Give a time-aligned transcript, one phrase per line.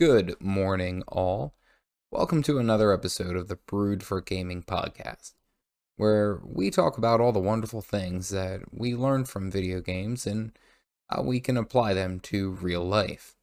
[0.00, 1.54] Good morning, all.
[2.10, 5.34] Welcome to another episode of the Brewed for Gaming podcast,
[5.96, 10.50] where we talk about all the wonderful things that we learn from video games and
[11.08, 13.36] how we can apply them to real life.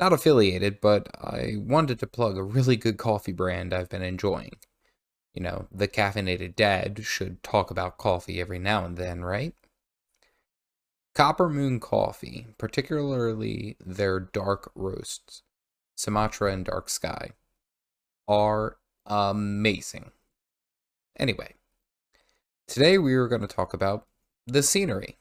[0.00, 4.56] Not affiliated, but I wanted to plug a really good coffee brand I've been enjoying.
[5.34, 9.54] You know, the caffeinated dad should talk about coffee every now and then, right?
[11.16, 15.42] Copper Moon Coffee, particularly their dark roasts,
[15.96, 17.30] Sumatra and Dark Sky,
[18.28, 20.10] are amazing.
[21.18, 21.54] Anyway,
[22.68, 24.04] today we are going to talk about
[24.46, 25.16] the scenery.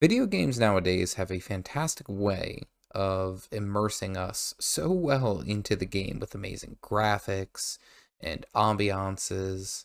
[0.00, 6.18] Video games nowadays have a fantastic way of immersing us so well into the game
[6.18, 7.76] with amazing graphics
[8.18, 9.84] and ambiances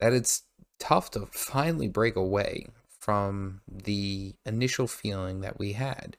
[0.00, 0.42] that it's
[0.78, 2.66] tough to finally break away
[3.02, 6.16] from the initial feeling that we had.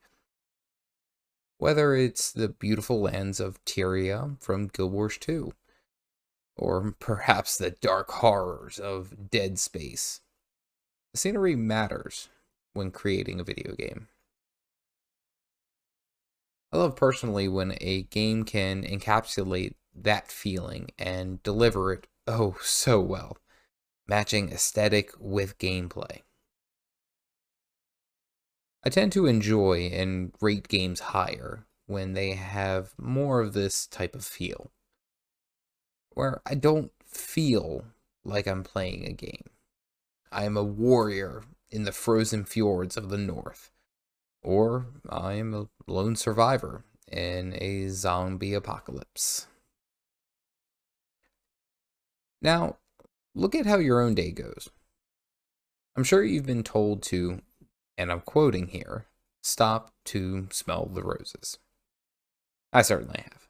[1.57, 5.53] Whether it's the beautiful lands of Tyria from Guild Wars 2,
[6.57, 10.19] or perhaps the dark horrors of Dead Space.
[11.13, 12.27] The scenery matters
[12.73, 14.09] when creating a video game.
[16.73, 22.99] I love personally when a game can encapsulate that feeling and deliver it oh so
[22.99, 23.37] well,
[24.05, 26.23] matching aesthetic with gameplay.
[28.85, 34.15] I tend to enjoy and rate games higher when they have more of this type
[34.15, 34.71] of feel.
[36.11, 37.85] Where I don't feel
[38.25, 39.49] like I'm playing a game.
[40.31, 43.71] I am a warrior in the frozen fjords of the north.
[44.41, 49.47] Or I am a lone survivor in a zombie apocalypse.
[52.41, 52.77] Now,
[53.33, 54.69] look at how your own day goes.
[55.95, 57.41] I'm sure you've been told to
[57.97, 59.05] and I'm quoting here,
[59.41, 61.57] stop to smell the roses.
[62.71, 63.47] I certainly have.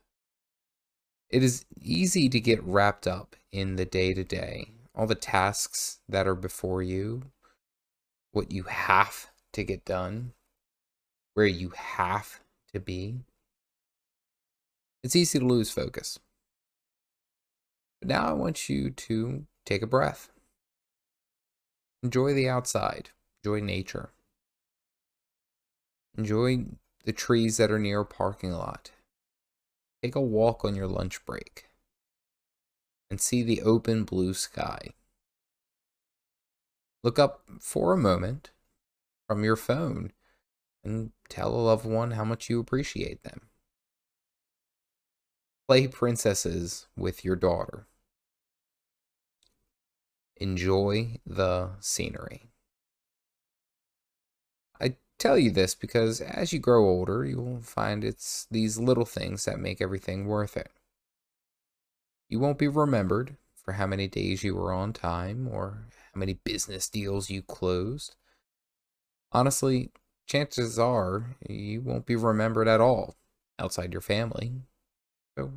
[1.30, 6.00] It is easy to get wrapped up in the day to day, all the tasks
[6.08, 7.24] that are before you,
[8.32, 10.34] what you have to get done,
[11.34, 12.40] where you have
[12.74, 13.22] to be.
[15.04, 16.20] It's easy to lose focus.
[18.00, 20.30] But now I want you to take a breath.
[22.04, 23.10] Enjoy the outside,
[23.44, 24.10] enjoy nature.
[26.18, 26.66] Enjoy
[27.06, 28.92] the trees that are near a parking lot.
[30.02, 31.70] Take a walk on your lunch break
[33.10, 34.90] and see the open blue sky.
[37.04, 38.52] Look up for a moment
[39.28, 40.12] from your phone
[40.84, 43.50] and tell a loved one how much you appreciate them.
[45.68, 47.88] Play princesses with your daughter.
[50.38, 52.53] Enjoy the scenery
[55.24, 59.46] tell you this because as you grow older, you will find it's these little things
[59.46, 60.70] that make everything worth it.
[62.28, 66.34] You won't be remembered for how many days you were on time or how many
[66.34, 68.16] business deals you closed.
[69.32, 69.92] Honestly,
[70.28, 73.16] chances are you won't be remembered at all
[73.58, 74.52] outside your family.
[75.38, 75.54] So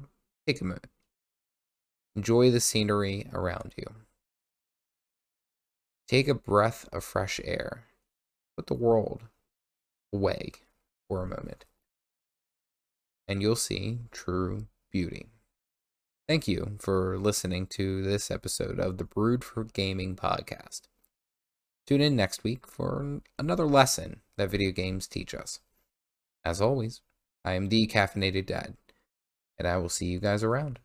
[0.47, 0.87] take a moment.
[2.15, 3.87] Enjoy the scenery around you.
[6.06, 7.83] Take a breath of fresh air.
[8.56, 9.22] Put the world
[10.12, 10.53] away
[11.09, 11.65] for a moment.
[13.28, 15.27] And you'll see true beauty.
[16.28, 20.83] Thank you for listening to this episode of the Brewed for Gaming podcast.
[21.87, 25.61] Tune in next week for another lesson that video games teach us.
[26.45, 27.00] As always,
[27.45, 28.77] I am the Caffeinated Dad,
[29.56, 30.81] and I will see you guys around.